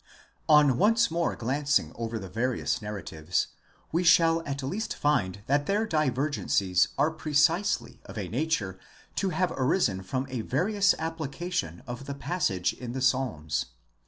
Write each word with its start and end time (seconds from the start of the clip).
On 0.49 0.79
once 0.79 1.11
more 1.11 1.35
glancing 1.35 1.91
over 1.93 2.17
the 2.17 2.27
various 2.27 2.81
narratives, 2.81 3.49
we 3.91 4.03
shall 4.03 4.41
at 4.47 4.63
least 4.63 4.95
find 4.95 5.43
that 5.45 5.67
their 5.67 5.85
divergencies 5.85 6.87
are 6.97 7.11
precisely 7.11 8.01
of 8.05 8.17
a 8.17 8.27
nature 8.27 8.79
to 9.17 9.29
have 9.29 9.51
arisen 9.51 10.01
from 10.01 10.25
a 10.27 10.41
various 10.41 10.95
application 10.97 11.83
of 11.85 12.07
the 12.07 12.15
passage 12.15 12.73
in 12.73 12.93
the 12.93 12.99
Psalms. 13.03 13.67